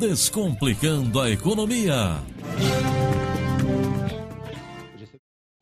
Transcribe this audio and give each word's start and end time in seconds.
Descomplicando 0.00 1.20
a 1.20 1.30
Economia. 1.30 2.22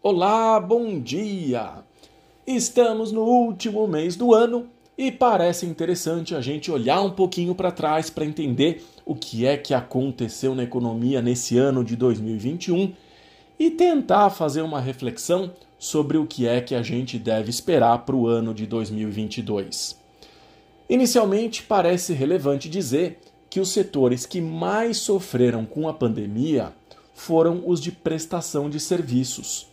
Olá, 0.00 0.60
bom 0.60 1.00
dia! 1.00 1.82
Estamos 2.46 3.10
no 3.10 3.22
último 3.22 3.88
mês 3.88 4.14
do 4.14 4.32
ano 4.32 4.68
e 4.96 5.10
parece 5.10 5.66
interessante 5.66 6.32
a 6.32 6.40
gente 6.40 6.70
olhar 6.70 7.00
um 7.00 7.10
pouquinho 7.10 7.56
para 7.56 7.72
trás 7.72 8.08
para 8.08 8.24
entender 8.24 8.84
o 9.04 9.16
que 9.16 9.44
é 9.44 9.56
que 9.56 9.74
aconteceu 9.74 10.54
na 10.54 10.62
economia 10.62 11.20
nesse 11.20 11.58
ano 11.58 11.82
de 11.82 11.96
2021 11.96 12.92
e 13.58 13.68
tentar 13.68 14.30
fazer 14.30 14.62
uma 14.62 14.80
reflexão 14.80 15.50
sobre 15.76 16.16
o 16.16 16.24
que 16.24 16.46
é 16.46 16.60
que 16.60 16.76
a 16.76 16.82
gente 16.84 17.18
deve 17.18 17.50
esperar 17.50 18.04
para 18.04 18.14
o 18.14 18.28
ano 18.28 18.54
de 18.54 18.64
2022. 18.64 19.98
Inicialmente, 20.88 21.64
parece 21.64 22.12
relevante 22.12 22.68
dizer 22.68 23.18
que 23.50 23.58
os 23.58 23.70
setores 23.70 24.24
que 24.24 24.40
mais 24.40 24.98
sofreram 24.98 25.66
com 25.66 25.88
a 25.88 25.92
pandemia 25.92 26.72
foram 27.12 27.62
os 27.66 27.80
de 27.80 27.90
prestação 27.90 28.70
de 28.70 28.78
serviços. 28.78 29.68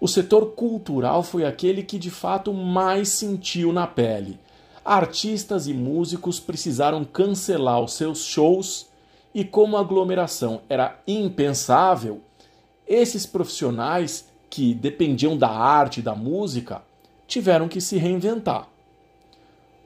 O 0.00 0.08
setor 0.08 0.52
cultural 0.52 1.22
foi 1.22 1.44
aquele 1.44 1.82
que 1.82 1.98
de 1.98 2.10
fato 2.10 2.52
mais 2.52 3.10
sentiu 3.10 3.72
na 3.72 3.86
pele. 3.86 4.40
Artistas 4.82 5.68
e 5.68 5.74
músicos 5.74 6.40
precisaram 6.40 7.04
cancelar 7.04 7.80
os 7.80 7.92
seus 7.92 8.24
shows 8.24 8.86
e, 9.34 9.44
como 9.44 9.76
a 9.76 9.80
aglomeração 9.80 10.62
era 10.68 10.98
impensável, 11.06 12.20
esses 12.86 13.24
profissionais 13.24 14.26
que 14.50 14.74
dependiam 14.74 15.36
da 15.36 15.48
arte 15.48 16.00
e 16.00 16.02
da 16.02 16.14
música 16.14 16.82
tiveram 17.26 17.68
que 17.68 17.80
se 17.80 17.96
reinventar. 17.96 18.68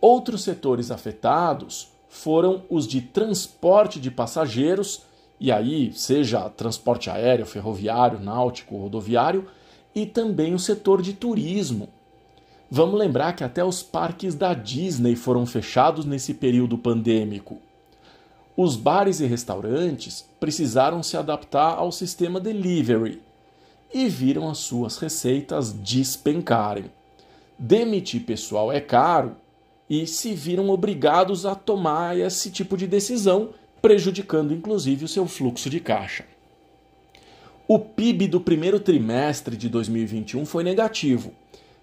Outros 0.00 0.42
setores 0.42 0.90
afetados 0.90 1.93
foram 2.14 2.62
os 2.70 2.86
de 2.86 3.00
transporte 3.00 3.98
de 3.98 4.08
passageiros, 4.08 5.02
e 5.40 5.50
aí, 5.50 5.92
seja 5.92 6.48
transporte 6.48 7.10
aéreo, 7.10 7.44
ferroviário, 7.44 8.20
náutico, 8.20 8.76
rodoviário, 8.76 9.48
e 9.92 10.06
também 10.06 10.54
o 10.54 10.58
setor 10.58 11.02
de 11.02 11.12
turismo. 11.12 11.88
Vamos 12.70 12.98
lembrar 12.98 13.32
que 13.34 13.42
até 13.42 13.64
os 13.64 13.82
parques 13.82 14.36
da 14.36 14.54
Disney 14.54 15.16
foram 15.16 15.44
fechados 15.44 16.04
nesse 16.04 16.32
período 16.32 16.78
pandêmico. 16.78 17.58
Os 18.56 18.76
bares 18.76 19.18
e 19.18 19.26
restaurantes 19.26 20.24
precisaram 20.38 21.02
se 21.02 21.16
adaptar 21.16 21.74
ao 21.74 21.90
sistema 21.90 22.38
delivery 22.38 23.20
e 23.92 24.08
viram 24.08 24.48
as 24.48 24.58
suas 24.58 24.98
receitas 24.98 25.72
despencarem. 25.72 26.84
Demitir 27.58 28.24
pessoal 28.24 28.70
é 28.72 28.80
caro 28.80 29.36
e 30.02 30.06
se 30.08 30.34
viram 30.34 30.70
obrigados 30.70 31.46
a 31.46 31.54
tomar 31.54 32.18
esse 32.18 32.50
tipo 32.50 32.76
de 32.76 32.84
decisão, 32.84 33.50
prejudicando 33.80 34.52
inclusive 34.52 35.04
o 35.04 35.08
seu 35.08 35.24
fluxo 35.24 35.70
de 35.70 35.78
caixa. 35.78 36.24
O 37.68 37.78
PIB 37.78 38.26
do 38.26 38.40
primeiro 38.40 38.80
trimestre 38.80 39.56
de 39.56 39.68
2021 39.68 40.44
foi 40.44 40.64
negativo, 40.64 41.32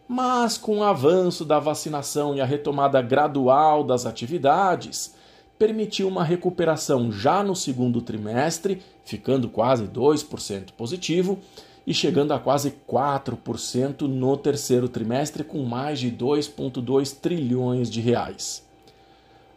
mas 0.10 0.58
com 0.58 0.80
o 0.80 0.84
avanço 0.84 1.46
da 1.46 1.58
vacinação 1.58 2.36
e 2.36 2.42
a 2.42 2.46
retomada 2.46 3.02
gradual 3.02 3.82
das 3.82 4.06
atividades, 4.06 5.16
permitiu 5.58 6.08
uma 6.08 6.24
recuperação 6.24 7.12
já 7.12 7.42
no 7.42 7.56
segundo 7.56 8.02
trimestre, 8.02 8.82
ficando 9.06 9.48
quase 9.48 9.86
2% 9.86 10.72
positivo 10.76 11.40
e 11.86 11.94
chegando 11.94 12.34
a 12.34 12.40
quase 12.40 12.74
4% 12.90 14.02
no 14.02 14.38
terceiro 14.38 14.88
trimestre, 14.88 15.44
com 15.44 15.64
mais 15.64 16.00
de 16.00 16.12
2,2 16.12 17.16
trilhões 17.20 17.90
de 17.90 18.00
reais. 18.00 18.64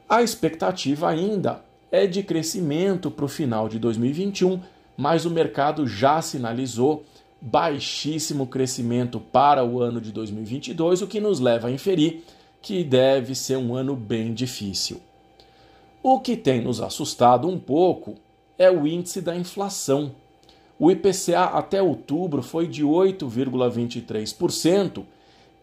A 0.09 0.23
expectativa 0.23 1.09
ainda 1.09 1.63
é 1.91 2.07
de 2.07 2.23
crescimento 2.23 3.11
para 3.11 3.25
o 3.25 3.29
final 3.29 3.69
de 3.69 3.79
2021, 3.79 4.61
mas 4.97 5.25
o 5.25 5.31
mercado 5.31 5.87
já 5.87 6.21
sinalizou 6.23 7.05
baixíssimo 7.41 8.47
crescimento 8.47 9.21
para 9.21 9.65
o 9.65 9.81
ano 9.81 10.01
de 10.01 10.11
2022, 10.11 11.03
o 11.03 11.07
que 11.07 11.21
nos 11.21 11.41
leva 11.41 11.69
a 11.69 11.71
inferir 11.71 12.25
que 12.63 12.83
deve 12.83 13.35
ser 13.35 13.59
um 13.59 13.75
ano 13.75 13.95
bem 13.95 14.33
difícil. 14.33 15.01
O 16.03 16.21
que 16.21 16.37
tem 16.37 16.63
nos 16.63 16.81
assustado 16.81 17.47
um 17.47 17.59
pouco 17.59 18.15
é 18.59 18.71
o 18.71 18.87
índice 18.87 19.21
da 19.21 19.37
inflação. 19.37 20.13
O 20.79 20.91
IPCA 20.91 21.45
até 21.45 21.83
outubro 21.83 22.43
foi 22.43 22.67
de 22.67 22.85
8,23%, 22.85 25.05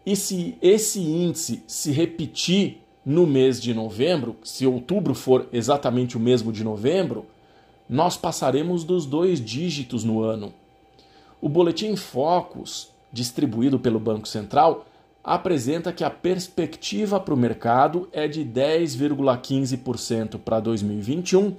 e 0.04 0.16
se 0.16 0.56
esse 0.60 0.98
índice 1.00 1.62
se 1.66 1.92
repetir 1.92 2.80
no 3.04 3.26
mês 3.26 3.60
de 3.60 3.74
novembro, 3.74 4.36
se 4.42 4.66
outubro 4.66 5.14
for 5.14 5.46
exatamente 5.52 6.16
o 6.16 6.20
mesmo 6.20 6.52
de 6.52 6.64
novembro, 6.64 7.26
nós 7.88 8.16
passaremos 8.16 8.84
dos 8.84 9.04
dois 9.04 9.40
dígitos 9.40 10.04
no 10.04 10.22
ano. 10.22 10.54
O 11.40 11.48
boletim 11.48 11.96
Focus, 11.96 12.90
distribuído 13.12 13.78
pelo 13.78 14.00
Banco 14.00 14.26
Central, 14.26 14.86
apresenta 15.22 15.92
que 15.92 16.02
a 16.02 16.10
perspectiva 16.10 17.20
para 17.20 17.34
o 17.34 17.36
mercado 17.36 18.08
é 18.12 18.26
de 18.26 18.44
10,15% 18.44 20.38
para 20.38 20.58
2021, 20.58 21.54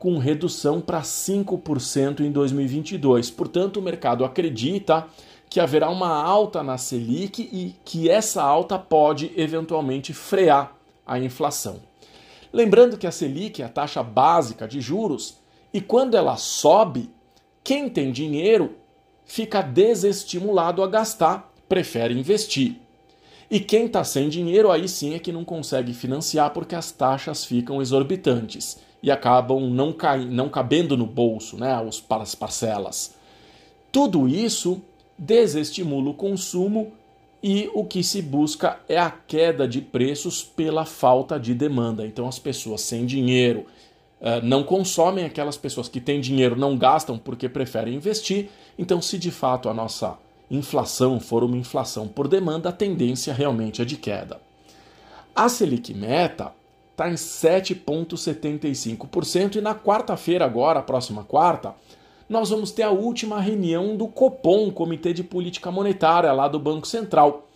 com 0.00 0.16
redução 0.16 0.80
para 0.80 1.02
5% 1.02 2.20
em 2.20 2.32
2022. 2.32 3.30
Portanto, 3.30 3.76
o 3.76 3.82
mercado 3.82 4.24
acredita 4.24 5.06
que 5.48 5.60
haverá 5.60 5.90
uma 5.90 6.08
alta 6.08 6.62
na 6.62 6.78
Selic 6.78 7.42
e 7.52 7.76
que 7.84 8.08
essa 8.08 8.42
alta 8.42 8.78
pode 8.78 9.30
eventualmente 9.36 10.14
frear 10.14 10.74
a 11.06 11.18
inflação. 11.18 11.82
Lembrando 12.50 12.96
que 12.96 13.06
a 13.06 13.10
Selic 13.10 13.60
é 13.60 13.66
a 13.66 13.68
taxa 13.68 14.02
básica 14.02 14.66
de 14.66 14.80
juros 14.80 15.36
e 15.70 15.82
quando 15.82 16.16
ela 16.16 16.38
sobe, 16.38 17.10
quem 17.62 17.90
tem 17.90 18.10
dinheiro 18.10 18.76
fica 19.26 19.60
desestimulado 19.60 20.82
a 20.82 20.86
gastar, 20.86 21.52
prefere 21.68 22.18
investir. 22.18 22.76
E 23.50 23.60
quem 23.60 23.84
está 23.84 24.02
sem 24.02 24.30
dinheiro, 24.30 24.70
aí 24.70 24.88
sim 24.88 25.14
é 25.14 25.18
que 25.18 25.30
não 25.30 25.44
consegue 25.44 25.92
financiar 25.92 26.54
porque 26.54 26.74
as 26.74 26.90
taxas 26.90 27.44
ficam 27.44 27.82
exorbitantes 27.82 28.78
e 29.02 29.10
acabam 29.10 29.70
não, 29.70 29.92
cai, 29.92 30.24
não 30.24 30.48
cabendo 30.48 30.96
no 30.96 31.06
bolso, 31.06 31.56
né, 31.56 31.80
os, 31.80 32.04
as 32.08 32.34
parcelas. 32.34 33.14
Tudo 33.90 34.28
isso 34.28 34.80
desestimula 35.18 36.10
o 36.10 36.14
consumo 36.14 36.92
e 37.42 37.70
o 37.74 37.84
que 37.84 38.02
se 38.02 38.20
busca 38.20 38.78
é 38.88 38.98
a 38.98 39.10
queda 39.10 39.66
de 39.66 39.80
preços 39.80 40.42
pela 40.42 40.84
falta 40.84 41.40
de 41.40 41.54
demanda. 41.54 42.06
Então, 42.06 42.28
as 42.28 42.38
pessoas 42.38 42.82
sem 42.82 43.06
dinheiro 43.06 43.64
uh, 44.20 44.44
não 44.44 44.62
consomem, 44.62 45.24
aquelas 45.24 45.56
pessoas 45.56 45.88
que 45.88 46.00
têm 46.00 46.20
dinheiro 46.20 46.54
não 46.54 46.76
gastam 46.76 47.18
porque 47.18 47.48
preferem 47.48 47.94
investir. 47.94 48.50
Então, 48.78 49.00
se 49.00 49.18
de 49.18 49.30
fato 49.30 49.68
a 49.68 49.74
nossa 49.74 50.18
inflação 50.50 51.18
for 51.18 51.42
uma 51.42 51.56
inflação 51.56 52.06
por 52.06 52.28
demanda, 52.28 52.68
a 52.68 52.72
tendência 52.72 53.32
realmente 53.32 53.80
é 53.80 53.84
de 53.84 53.96
queda. 53.96 54.40
A 55.34 55.48
Selic 55.48 55.94
Meta 55.94 56.52
está 57.00 57.08
em 57.08 57.14
7,75% 57.14 59.56
e 59.56 59.62
na 59.62 59.74
quarta-feira, 59.74 60.44
agora, 60.44 60.82
próxima 60.82 61.24
quarta, 61.24 61.74
nós 62.28 62.50
vamos 62.50 62.70
ter 62.70 62.82
a 62.82 62.90
última 62.90 63.40
reunião 63.40 63.96
do 63.96 64.06
Copom, 64.06 64.70
Comitê 64.70 65.14
de 65.14 65.24
Política 65.24 65.70
Monetária, 65.70 66.30
lá 66.32 66.46
do 66.46 66.58
Banco 66.58 66.86
Central. 66.86 67.48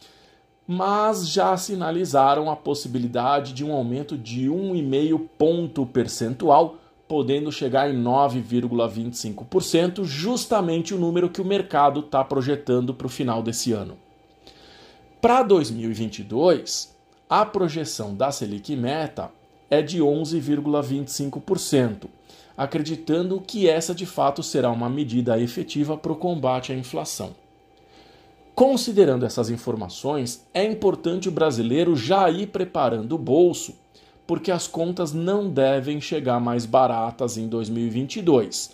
Mas 0.67 1.29
já 1.29 1.55
sinalizaram 1.59 2.51
a 2.51 2.57
possibilidade 2.57 3.53
de 3.53 3.63
um 3.63 3.75
aumento 3.75 4.17
de 4.17 4.47
1,5 4.47 5.29
ponto 5.37 5.85
percentual 5.85 6.77
podendo 7.07 7.53
chegar 7.53 7.91
em 7.91 8.03
9,25%, 8.03 10.05
justamente 10.05 10.95
o 10.95 10.99
número 10.99 11.29
que 11.29 11.43
o 11.43 11.45
mercado 11.45 12.01
está 12.01 12.25
projetando 12.25 12.95
para 12.95 13.07
o 13.07 13.11
final 13.11 13.43
desse 13.43 13.73
ano. 13.73 13.99
Para 15.21 15.43
2022, 15.43 16.94
a 17.29 17.45
projeção 17.45 18.15
da 18.15 18.31
Selic 18.31 18.77
Meta 18.77 19.31
é 19.71 19.83
de 19.83 20.01
11,25%, 20.01 22.07
acreditando 22.57 23.41
que 23.41 23.69
essa 23.69 23.93
de 23.95 24.07
fato 24.07 24.43
será 24.43 24.71
uma 24.71 24.89
medida 24.89 25.39
efetiva 25.39 25.97
para 25.97 26.13
o 26.13 26.17
combate 26.17 26.73
à 26.73 26.77
inflação. 26.77 27.35
Considerando 28.55 29.27
essas 29.27 29.51
informações, 29.51 30.47
é 30.55 30.65
importante 30.65 31.29
o 31.29 31.33
brasileiro 31.33 31.97
já 31.97 32.31
ir 32.31 32.47
preparando 32.49 33.17
o 33.17 33.19
bolso 33.19 33.75
porque 34.27 34.51
as 34.51 34.67
contas 34.67 35.13
não 35.13 35.51
devem 35.51 36.01
chegar 36.01 36.41
mais 36.41 36.65
baratas 36.65 37.37
em 37.37 37.49
2022. 37.49 38.71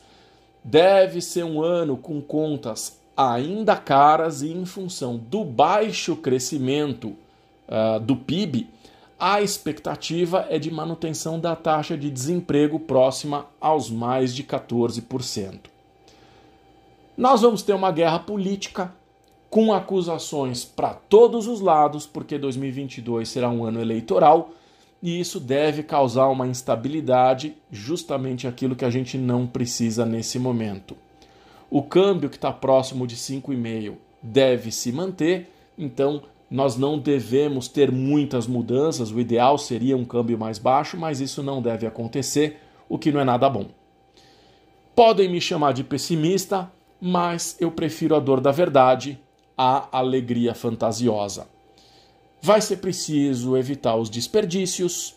Deve 0.62 1.20
ser 1.20 1.44
um 1.44 1.62
ano 1.62 1.96
com 1.96 2.20
contas 2.20 2.98
ainda 3.16 3.76
caras 3.76 4.42
e, 4.42 4.52
em 4.52 4.64
função 4.64 5.16
do 5.16 5.44
baixo 5.44 6.16
crescimento 6.16 7.14
uh, 7.70 8.00
do 8.00 8.16
PIB, 8.16 8.68
a 9.18 9.40
expectativa 9.40 10.46
é 10.48 10.58
de 10.58 10.70
manutenção 10.70 11.38
da 11.38 11.54
taxa 11.54 11.96
de 11.96 12.10
desemprego 12.10 12.80
próxima 12.80 13.46
aos 13.60 13.90
mais 13.90 14.34
de 14.34 14.42
14%. 14.42 15.60
Nós 17.16 17.42
vamos 17.42 17.62
ter 17.62 17.74
uma 17.74 17.92
guerra 17.92 18.18
política 18.18 18.94
com 19.50 19.72
acusações 19.72 20.64
para 20.64 20.94
todos 20.94 21.46
os 21.46 21.60
lados, 21.60 22.06
porque 22.06 22.38
2022 22.38 23.28
será 23.28 23.50
um 23.50 23.64
ano 23.64 23.80
eleitoral 23.80 24.52
e 25.02 25.18
isso 25.18 25.40
deve 25.40 25.82
causar 25.82 26.28
uma 26.28 26.46
instabilidade, 26.46 27.54
justamente 27.70 28.46
aquilo 28.46 28.76
que 28.76 28.84
a 28.84 28.90
gente 28.90 29.18
não 29.18 29.46
precisa 29.46 30.06
nesse 30.06 30.38
momento. 30.38 30.96
O 31.70 31.82
câmbio 31.82 32.30
que 32.30 32.36
está 32.36 32.52
próximo 32.52 33.06
de 33.06 33.16
5,5 33.16 33.94
deve 34.22 34.70
se 34.70 34.92
manter, 34.92 35.50
então 35.76 36.22
nós 36.50 36.76
não 36.76 36.98
devemos 36.98 37.68
ter 37.68 37.92
muitas 37.92 38.46
mudanças. 38.46 39.12
O 39.12 39.20
ideal 39.20 39.56
seria 39.56 39.96
um 39.96 40.04
câmbio 40.04 40.36
mais 40.36 40.58
baixo, 40.58 40.96
mas 40.96 41.20
isso 41.20 41.42
não 41.42 41.62
deve 41.62 41.86
acontecer, 41.86 42.58
o 42.88 42.98
que 42.98 43.12
não 43.12 43.20
é 43.20 43.24
nada 43.24 43.48
bom. 43.48 43.66
Podem 44.96 45.30
me 45.30 45.40
chamar 45.40 45.72
de 45.72 45.84
pessimista, 45.84 46.70
mas 47.00 47.56
eu 47.60 47.70
prefiro 47.70 48.16
a 48.16 48.20
dor 48.20 48.40
da 48.40 48.50
verdade 48.50 49.18
à 49.56 49.88
alegria 49.96 50.54
fantasiosa. 50.54 51.46
Vai 52.42 52.60
ser 52.60 52.78
preciso 52.78 53.56
evitar 53.56 53.94
os 53.96 54.10
desperdícios, 54.10 55.14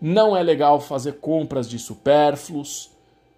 não 0.00 0.36
é 0.36 0.42
legal 0.42 0.80
fazer 0.80 1.20
compras 1.20 1.68
de 1.68 1.78
supérfluos, 1.78 2.90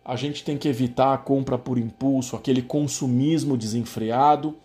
a 0.04 0.16
gente 0.16 0.42
tem 0.42 0.58
que 0.58 0.68
evitar 0.68 1.14
a 1.14 1.18
compra 1.18 1.56
por 1.56 1.78
impulso, 1.78 2.36
aquele 2.36 2.60
consumismo 2.60 3.56
desenfreado, 3.56 4.56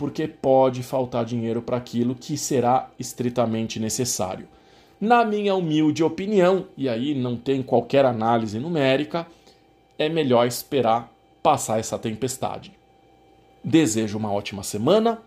porque 0.00 0.26
pode 0.26 0.82
faltar 0.82 1.26
dinheiro 1.26 1.60
para 1.60 1.76
aquilo 1.76 2.14
que 2.14 2.34
será 2.38 2.88
estritamente 2.98 3.78
necessário. 3.78 4.48
Na 4.98 5.26
minha 5.26 5.54
humilde 5.54 6.02
opinião, 6.02 6.68
e 6.74 6.88
aí 6.88 7.14
não 7.14 7.36
tem 7.36 7.62
qualquer 7.62 8.06
análise 8.06 8.58
numérica, 8.58 9.26
é 9.98 10.08
melhor 10.08 10.46
esperar 10.46 11.12
passar 11.42 11.78
essa 11.78 11.98
tempestade. 11.98 12.72
Desejo 13.62 14.16
uma 14.16 14.32
ótima 14.32 14.62
semana 14.62 15.20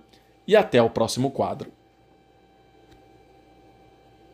e 0.48 0.56
até 0.56 0.82
o 0.82 0.90
próximo 0.90 1.30
quadro. 1.30 1.72